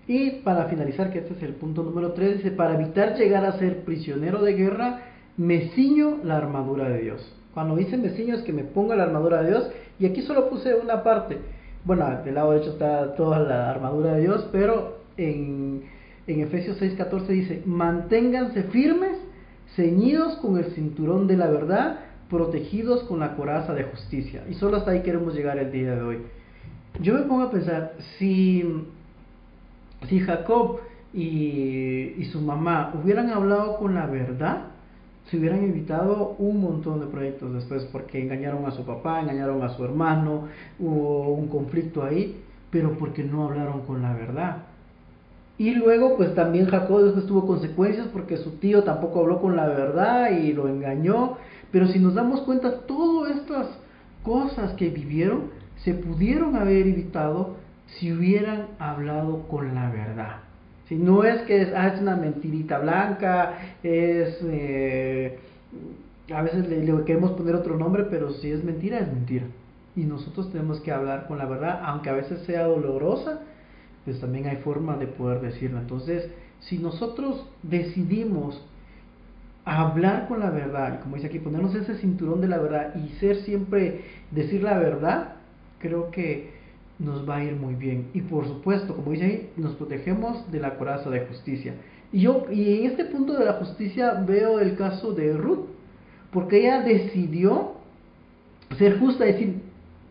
[0.07, 3.57] Y para finalizar, que este es el punto número 3, dice, para evitar llegar a
[3.57, 5.03] ser prisionero de guerra,
[5.37, 7.35] me ciño la armadura de Dios.
[7.55, 10.47] Cuando dice me ciño es que me ponga la armadura de Dios, y aquí solo
[10.47, 11.39] puse una parte.
[11.83, 15.81] Bueno, del lado derecho está toda la armadura de Dios, pero en,
[16.27, 19.17] en Efesios 6:14 dice, manténganse firmes,
[19.75, 24.43] ceñidos con el cinturón de la verdad, protegidos con la coraza de justicia.
[24.47, 26.17] Y solo hasta ahí queremos llegar el día de hoy.
[27.01, 28.63] Yo me pongo a pensar, si
[30.07, 30.79] si Jacob
[31.13, 34.71] y, su mamá hubieran hablado con la verdad,
[35.29, 39.69] se hubieran evitado un montón de proyectos después porque engañaron a su papá, engañaron a
[39.69, 40.47] su hermano,
[40.79, 44.57] hubo un conflicto ahí, pero porque no hablaron con la verdad.
[45.57, 49.67] Y luego pues también Jacob después tuvo consecuencias porque su tío tampoco habló con la
[49.67, 51.37] verdad y lo engañó.
[51.71, 53.67] Pero si nos damos cuenta, todas estas
[54.23, 55.51] cosas que vivieron
[55.83, 57.55] se pudieron haber evitado
[57.87, 60.37] si hubieran hablado con la verdad.
[60.87, 64.39] Si no es que es, ah, una mentirita blanca, es...
[64.43, 65.39] Eh,
[66.33, 69.45] a veces le, queremos poner otro nombre, pero si es mentira, es mentira.
[69.95, 73.41] Y nosotros tenemos que hablar con la verdad, aunque a veces sea dolorosa,
[74.03, 75.81] pues también hay forma de poder decirla.
[75.81, 76.29] Entonces,
[76.61, 78.63] si nosotros decidimos
[79.65, 83.37] hablar con la verdad, como dice aquí, ponernos ese cinturón de la verdad y ser
[83.37, 85.35] siempre, decir la verdad,
[85.79, 86.54] creo que
[86.99, 88.07] nos va a ir muy bien.
[88.13, 91.75] Y por supuesto, como dice ahí, nos protegemos de la coraza de justicia.
[92.11, 95.65] Y yo, y en este punto de la justicia veo el caso de Ruth,
[96.31, 97.73] porque ella decidió
[98.77, 99.61] ser justa, decir,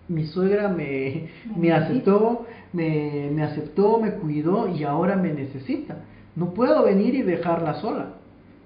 [0.09, 5.97] mi suegra me, me aceptó, me, me aceptó, me cuidó y ahora me necesita.
[6.37, 8.15] No puedo venir y dejarla sola.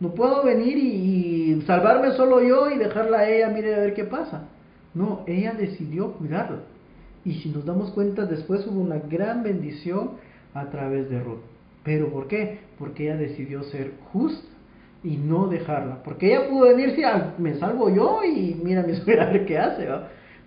[0.00, 3.94] No puedo venir y, y salvarme solo yo y dejarla a ella, mire a ver
[3.94, 4.48] qué pasa.
[4.94, 6.60] No, ella decidió cuidarla.
[7.24, 10.12] Y si nos damos cuenta, después hubo una gran bendición
[10.54, 11.40] a través de Ruth.
[11.84, 12.60] ¿Pero por qué?
[12.78, 14.48] Porque ella decidió ser justa
[15.02, 16.02] y no dejarla.
[16.02, 19.88] Porque ella pudo venirse a, me salvo yo y mira mi suegra a qué hace,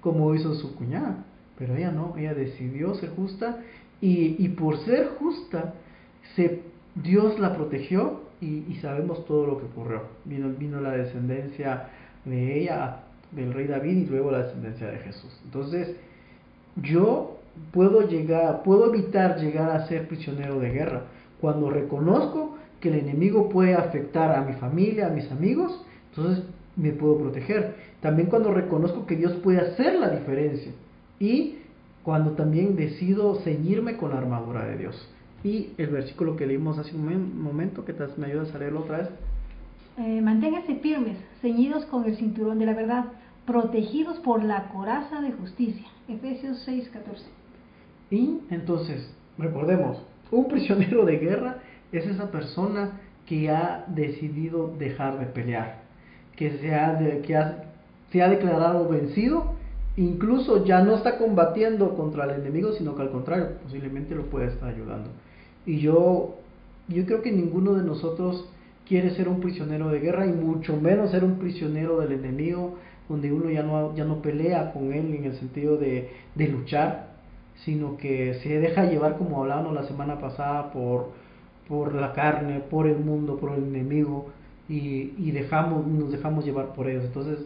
[0.02, 1.24] como hizo su cuñada.
[1.58, 3.60] Pero ella no, ella decidió ser justa
[4.00, 5.76] y, y por ser justa,
[6.36, 6.62] se,
[6.96, 10.02] Dios la protegió y, y, sabemos todo lo que ocurrió.
[10.26, 11.90] Vino, vino la descendencia
[12.26, 15.40] de ella, del rey David y luego la descendencia de Jesús.
[15.46, 15.96] Entonces,
[16.76, 17.38] yo
[17.72, 21.04] puedo llegar, puedo evitar llegar a ser prisionero de guerra
[21.40, 26.44] cuando reconozco que el enemigo puede afectar a mi familia, a mis amigos, entonces
[26.76, 27.76] me puedo proteger.
[28.02, 30.72] También cuando reconozco que Dios puede hacer la diferencia
[31.20, 31.58] y
[32.04, 35.10] cuando también decido ceñirme con la armadura de Dios.
[35.44, 39.10] Y el versículo que leímos hace un momento, que me ayudas a leerlo otra vez.
[39.98, 43.06] Eh, manténganse firmes, ceñidos con el cinturón de la verdad
[43.52, 45.86] protegidos por la coraza de justicia.
[46.08, 47.26] Efesios 6:14.
[48.10, 49.98] Y entonces, recordemos,
[50.32, 51.58] un prisionero de guerra
[51.92, 55.82] es esa persona que ha decidido dejar de pelear,
[56.38, 57.38] que se ha, que
[58.12, 59.54] se ha declarado vencido,
[59.98, 64.48] incluso ya no está combatiendo contra el enemigo, sino que al contrario, posiblemente lo puede
[64.48, 65.10] estar ayudando.
[65.66, 66.38] Y yo,
[66.88, 68.50] yo creo que ninguno de nosotros
[68.88, 72.78] quiere ser un prisionero de guerra y mucho menos ser un prisionero del enemigo
[73.12, 77.12] donde uno ya no, ya no pelea con él en el sentido de, de luchar,
[77.66, 81.10] sino que se deja llevar, como hablábamos la semana pasada, por,
[81.68, 84.30] por la carne, por el mundo, por el enemigo,
[84.70, 87.04] y, y dejamos, nos dejamos llevar por ellos.
[87.04, 87.46] Entonces,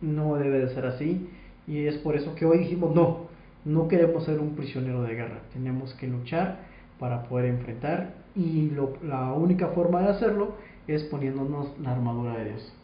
[0.00, 1.28] no debe de ser así,
[1.66, 3.26] y es por eso que hoy dijimos, no,
[3.64, 6.60] no queremos ser un prisionero de guerra, tenemos que luchar
[6.98, 10.54] para poder enfrentar, y lo, la única forma de hacerlo
[10.86, 12.81] es poniéndonos la armadura de Dios.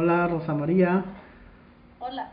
[0.00, 1.04] Hola, Rosa María.
[1.98, 2.30] Hola.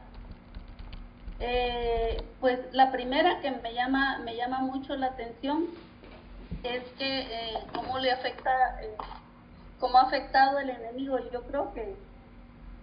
[1.39, 5.65] Eh, pues la primera que me llama me llama mucho la atención
[6.61, 8.51] es que eh, cómo le afecta,
[8.83, 8.95] eh,
[9.79, 11.17] cómo ha afectado el enemigo.
[11.33, 11.95] Yo creo que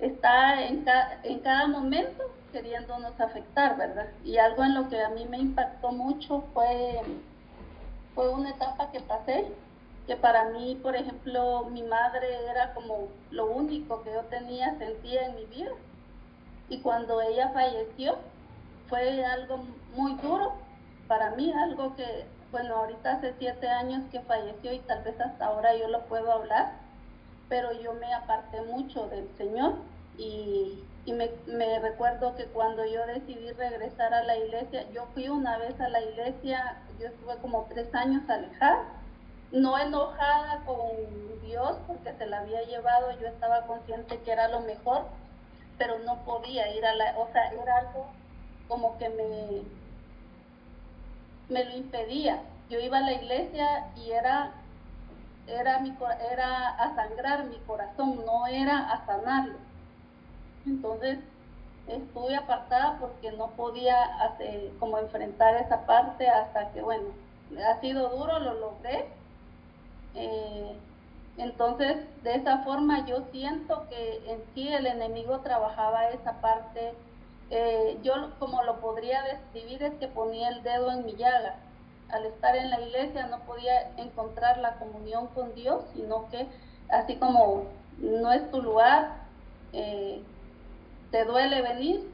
[0.01, 0.85] está en,
[1.23, 4.09] en cada momento queriéndonos afectar, ¿verdad?
[4.25, 7.03] Y algo en lo que a mí me impactó mucho fue,
[8.17, 9.47] fue una etapa que pasé
[10.07, 15.27] que para mí, por ejemplo, mi madre era como lo único que yo tenía, sentía
[15.27, 15.71] en mi vida.
[16.69, 18.17] Y cuando ella falleció,
[18.89, 19.61] fue algo
[19.95, 20.55] muy duro
[21.07, 25.47] para mí, algo que, bueno, ahorita hace siete años que falleció y tal vez hasta
[25.47, 26.73] ahora yo lo puedo hablar,
[27.49, 29.75] pero yo me aparté mucho del Señor
[30.19, 35.29] y, y me, me recuerdo que cuando yo decidí regresar a la iglesia, yo fui
[35.29, 39.02] una vez a la iglesia, yo estuve como tres años alejada
[39.53, 40.79] no enojada con
[41.45, 45.05] Dios porque se la había llevado, yo estaba consciente que era lo mejor,
[45.79, 48.07] pero no podía ir a la, o sea, era algo
[48.69, 49.63] como que me,
[51.49, 52.43] me lo impedía.
[52.71, 54.53] Yo iba a la iglesia y era,
[55.47, 55.95] era, mi,
[56.33, 59.59] era a sangrar mi corazón, no era a sanarlo.
[60.65, 61.19] Entonces
[61.89, 67.09] estuve apartada porque no podía hacer, como enfrentar esa parte hasta que, bueno,
[67.69, 69.09] ha sido duro, lo logré.
[70.15, 70.77] Eh,
[71.39, 76.95] entonces, de esa forma yo siento que en sí el enemigo trabajaba esa parte.
[77.51, 81.57] Eh, yo como lo podría describir es que ponía el dedo en mi llaga.
[82.11, 86.47] Al estar en la iglesia no podía encontrar la comunión con Dios, sino que
[86.91, 87.65] así como
[87.99, 89.23] no es tu lugar,
[89.73, 90.23] eh,
[91.11, 92.11] te duele venir.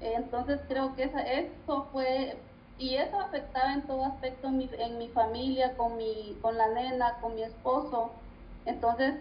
[0.00, 2.36] entonces creo que esa, eso fue
[2.78, 6.68] y eso afectaba en todo aspecto en mi, en mi familia, con, mi, con la
[6.68, 8.12] nena, con mi esposo.
[8.66, 9.14] Entonces,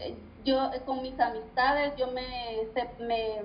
[0.00, 2.68] eh, yo eh, con mis amistades, yo me,
[3.00, 3.42] me,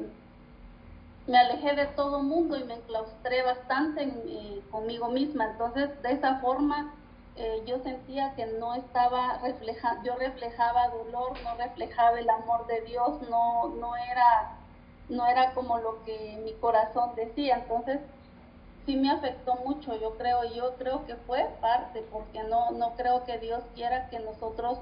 [1.26, 5.46] me alejé de todo mundo y me enclaustré bastante en, conmigo misma.
[5.52, 6.94] Entonces, de esa forma,
[7.38, 12.82] eh, yo sentía que no estaba reflejando, yo reflejaba dolor, no reflejaba el amor de
[12.82, 14.58] Dios, no, no, era,
[15.08, 17.60] no era como lo que mi corazón decía.
[17.60, 18.02] Entonces,
[18.86, 23.24] sí me afectó mucho, yo creo, yo creo que fue parte, porque no, no creo
[23.26, 24.80] que Dios quiera que nosotros,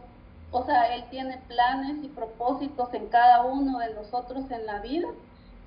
[0.52, 5.08] o sea, Él tiene planes y propósitos en cada uno de nosotros en la vida.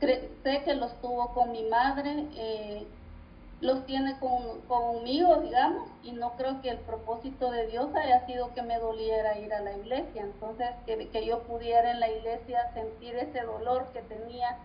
[0.00, 2.86] sé que los tuvo con mi madre, eh,
[3.60, 8.52] los tiene con, conmigo, digamos, y no creo que el propósito de Dios haya sido
[8.52, 10.22] que me doliera ir a la iglesia.
[10.22, 14.58] Entonces, que, que yo pudiera en la iglesia sentir ese dolor que tenía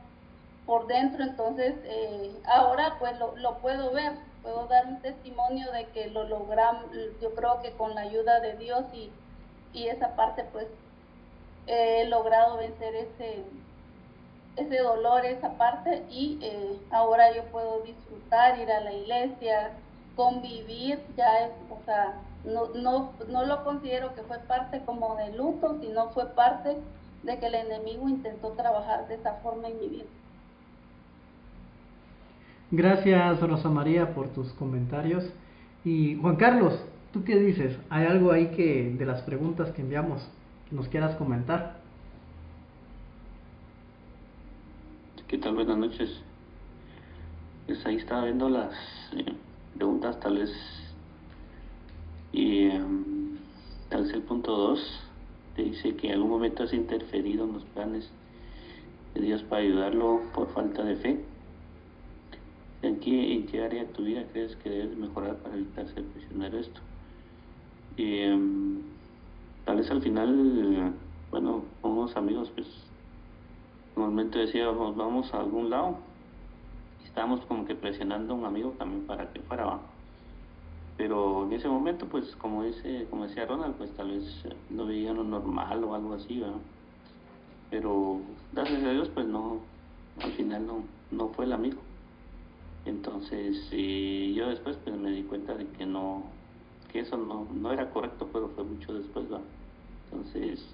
[0.70, 5.88] por dentro, entonces eh, ahora pues lo, lo, puedo ver, puedo dar un testimonio de
[5.88, 6.86] que lo logramos,
[7.20, 9.10] yo creo que con la ayuda de Dios y,
[9.74, 10.68] y esa parte pues
[11.66, 13.44] he logrado vencer ese,
[14.58, 19.72] ese dolor, esa parte y eh, ahora yo puedo disfrutar, ir a la iglesia,
[20.16, 25.32] convivir, ya es, o sea, no, no, no lo considero que fue parte como de
[25.32, 26.78] luto, sino fue parte
[27.24, 30.06] de que el enemigo intentó trabajar de esa forma en mi vida.
[32.72, 35.24] Gracias Rosa María por tus comentarios.
[35.84, 36.80] Y Juan Carlos,
[37.12, 37.76] ¿tú qué dices?
[37.90, 40.22] ¿Hay algo ahí que de las preguntas que enviamos
[40.70, 41.80] nos quieras comentar?
[45.28, 45.56] ¿Qué tal?
[45.56, 46.22] Buenas noches.
[47.66, 48.72] Pues ahí estaba viendo las
[49.14, 49.34] eh,
[49.76, 50.52] preguntas tal vez
[52.32, 53.38] y em,
[53.90, 55.10] tal vez el punto 2
[55.56, 58.12] te dice que en algún momento has interferido en los planes
[59.16, 61.29] de Dios para ayudarlo por falta de fe.
[62.82, 66.06] ¿En qué, ¿En qué área de tu vida crees que debes mejorar para evitar ser
[66.06, 66.80] prisionero esto?
[67.98, 68.82] Em,
[69.66, 70.94] tal vez al final,
[71.30, 72.68] bueno, unos amigos, pues,
[73.98, 75.98] normalmente decíamos, vamos a algún lado.
[77.04, 79.80] Estábamos como que presionando a un amigo también para que fuera.
[80.96, 85.18] Pero en ese momento, pues, como dice, como decía Ronald, pues tal vez lo veían
[85.18, 86.62] lo normal o algo así, ¿verdad?
[87.70, 88.22] Pero
[88.54, 89.60] gracias a Dios, pues no,
[90.22, 91.89] al final no, no fue el amigo.
[92.86, 96.24] Entonces yo después pues me di cuenta de que no,
[96.92, 99.40] que eso no, no era correcto, pero fue mucho después, ¿va?
[100.12, 100.66] Entonces,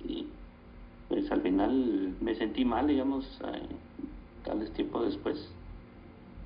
[1.10, 3.68] pues al final me sentí mal, digamos, eh,
[4.44, 5.52] tal vez tiempo después,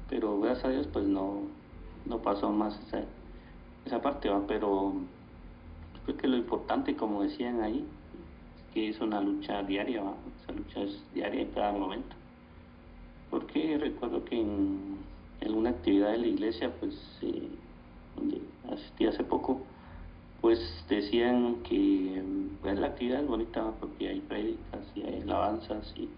[0.10, 1.44] pero gracias a Dios pues no,
[2.06, 3.04] no pasó más esa,
[3.86, 4.46] esa parte, ¿va?
[4.48, 4.94] Pero
[6.06, 7.86] creo que lo importante, como decían ahí,
[8.58, 10.16] es que es una lucha diaria, ¿va?
[10.42, 12.16] Esa lucha es diaria en cada momento.
[13.30, 14.98] Porque recuerdo que en
[15.42, 17.50] en una actividad de la iglesia, pues, eh,
[18.16, 19.62] donde asistí hace poco,
[20.42, 22.24] pues decían que
[22.62, 26.10] pues, la actividad es bonita porque hay prédicas y hay alabanzas y,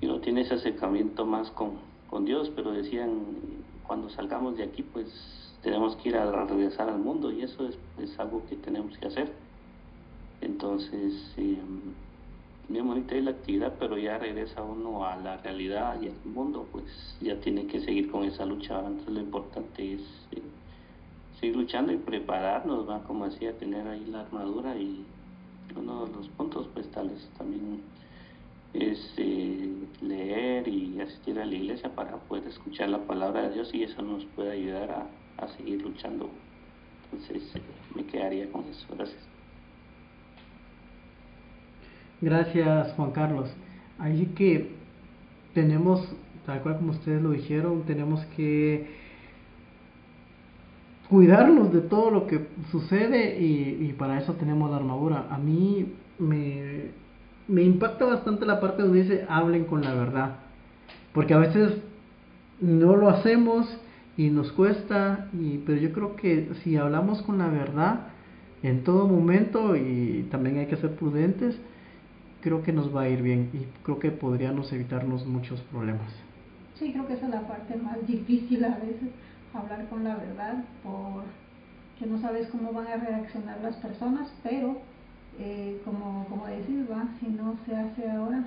[0.00, 1.72] y uno tiene ese acercamiento más con,
[2.10, 3.20] con Dios, pero decían,
[3.86, 5.08] cuando salgamos de aquí, pues
[5.62, 9.06] tenemos que ir a, regresar al mundo y eso es, es, algo que tenemos que
[9.06, 9.32] hacer.
[10.40, 11.58] Entonces, eh,
[12.68, 16.84] bien bonita la actividad, pero ya regresa uno a la realidad y al mundo, pues
[17.20, 18.78] ya tiene que seguir con esa lucha.
[18.78, 20.00] Entonces lo importante es
[20.32, 20.42] eh,
[21.40, 23.02] seguir luchando y prepararnos, ¿va?
[23.04, 25.04] como decía, tener ahí la armadura y
[25.76, 27.80] uno de los puntos pues tal vez también
[28.74, 29.68] es eh,
[30.00, 34.02] leer y asistir a la iglesia para poder escuchar la palabra de Dios y eso
[34.02, 36.30] nos puede ayudar a, a seguir luchando.
[37.04, 37.42] Entonces
[37.94, 38.86] me quedaría con eso.
[38.96, 39.31] Gracias.
[42.22, 43.50] Gracias, Juan Carlos.
[43.98, 44.70] Ahí que
[45.54, 46.08] tenemos,
[46.46, 48.86] tal cual como ustedes lo dijeron, tenemos que
[51.08, 55.26] cuidarnos de todo lo que sucede y, y para eso tenemos la armadura.
[55.30, 56.92] A mí me,
[57.48, 60.36] me impacta bastante la parte donde dice hablen con la verdad.
[61.12, 61.72] Porque a veces
[62.60, 63.66] no lo hacemos
[64.16, 68.06] y nos cuesta, y, pero yo creo que si hablamos con la verdad
[68.62, 71.58] en todo momento y también hay que ser prudentes,
[72.42, 76.12] creo que nos va a ir bien y creo que podríamos evitarnos muchos problemas.
[76.74, 79.10] Sí, creo que esa es la parte más difícil a veces,
[79.54, 84.78] hablar con la verdad, porque no sabes cómo van a reaccionar las personas, pero
[85.38, 87.06] eh, como, como decís, ¿va?
[87.20, 88.44] si no se hace ahora,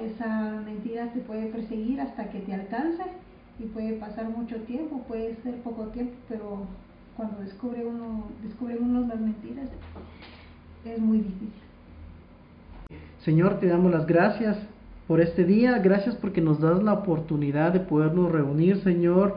[0.00, 3.04] esa mentira te puede perseguir hasta que te alcance
[3.58, 6.66] y puede pasar mucho tiempo, puede ser poco tiempo, pero
[7.16, 9.68] cuando descubre uno, descubre uno las mentiras
[10.84, 11.65] es muy difícil.
[13.26, 14.56] Señor, te damos las gracias
[15.08, 19.34] por este día, gracias porque nos das la oportunidad de podernos reunir, Señor.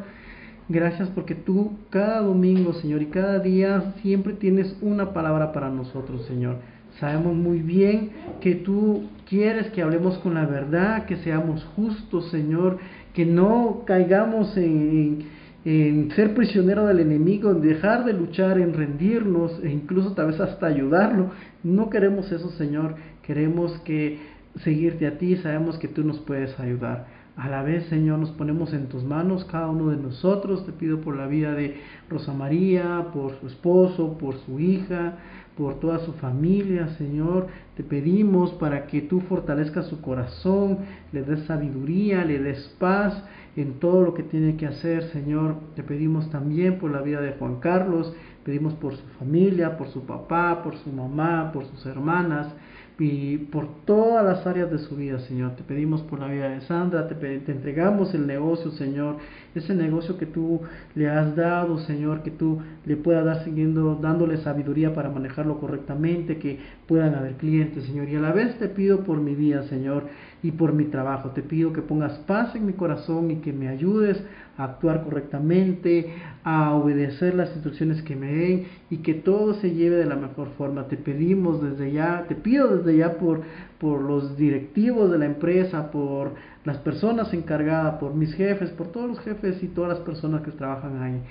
[0.67, 6.23] Gracias porque tú cada domingo, Señor, y cada día siempre tienes una palabra para nosotros,
[6.27, 6.57] Señor.
[6.99, 8.11] Sabemos muy bien
[8.41, 12.77] que tú quieres que hablemos con la verdad, que seamos justos, Señor,
[13.15, 15.25] que no caigamos en,
[15.63, 20.67] ser prisionero del enemigo, en dejar de luchar, en rendirnos e incluso tal vez hasta
[20.67, 21.31] ayudarlo.
[21.63, 22.95] No queremos eso, Señor.
[23.23, 24.19] Queremos que
[24.63, 27.07] seguirte a ti, sabemos que tú nos puedes ayudar.
[27.35, 30.65] A la vez, Señor, nos ponemos en tus manos, cada uno de nosotros.
[30.65, 31.77] Te pido por la vida de
[32.09, 35.17] Rosa María, por su esposo, por su hija,
[35.59, 37.47] por toda su familia, Señor.
[37.75, 40.77] Te pedimos para que tú fortalezcas su corazón,
[41.11, 43.21] le des sabiduría, le des paz
[43.57, 45.55] en todo lo que tiene que hacer, Señor.
[45.75, 48.13] Te pedimos también por la vida de Juan Carlos,
[48.45, 52.55] pedimos por su familia, por su papá, por su mamá, por sus hermanas
[52.99, 55.55] y por todas las áreas de su vida, Señor.
[55.55, 59.17] Te pedimos por la vida de Sandra, te, te, entregamos el negocio, Señor,
[59.55, 60.61] ese negocio que tú
[60.95, 66.37] le has dado, Señor, que tú le puedas dar siguiendo, dándole sabiduría para manejarlo correctamente,
[66.37, 68.09] que puedan haber clientes, Señor.
[68.09, 70.03] Y a la vez te pido por mi vida, Señor,
[70.43, 71.29] y por mi trabajo.
[71.29, 74.21] Te pido que pongas paz en mi corazón y que me ayudes
[74.59, 79.95] a actuar correctamente, a obedecer las instrucciones que me den y que todo se lleve
[79.95, 80.87] de la mejor forma.
[80.89, 83.41] Te pedimos desde ya, te pido desde ya por,
[83.79, 86.33] por los directivos de la empresa, por
[86.65, 90.51] las personas encargadas, por mis jefes, por todos los jefes y todas las personas que
[90.51, 91.21] trabajan ahí.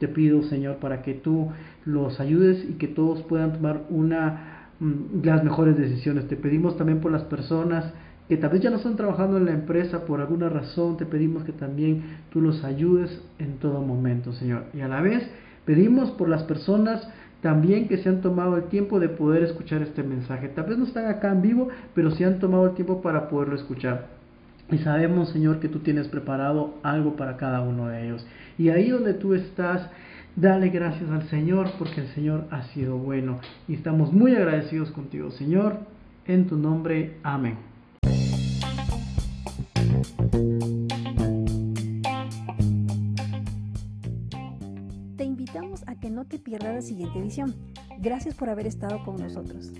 [0.00, 1.50] Te pido, Señor, para que tú
[1.84, 6.26] los ayudes y que todos puedan tomar una mm, las mejores decisiones.
[6.26, 7.92] Te pedimos también por las personas
[8.32, 11.44] que tal vez ya no están trabajando en la empresa por alguna razón, te pedimos
[11.44, 14.64] que también tú los ayudes en todo momento, Señor.
[14.72, 15.22] Y a la vez
[15.66, 17.06] pedimos por las personas
[17.42, 20.48] también que se han tomado el tiempo de poder escuchar este mensaje.
[20.48, 23.54] Tal vez no están acá en vivo, pero se han tomado el tiempo para poderlo
[23.54, 24.06] escuchar.
[24.70, 28.26] Y sabemos, Señor, que tú tienes preparado algo para cada uno de ellos.
[28.56, 29.90] Y ahí donde tú estás,
[30.36, 33.40] dale gracias al Señor, porque el Señor ha sido bueno.
[33.68, 35.80] Y estamos muy agradecidos contigo, Señor.
[36.24, 37.71] En tu nombre, amén.
[45.16, 47.54] Te invitamos a que no te pierdas la siguiente edición.
[47.98, 49.72] Gracias por haber estado con nosotros.